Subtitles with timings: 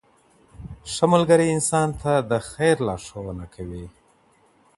[0.93, 3.85] ښه ملګری انسان ته د خیر لارښوونه کوي.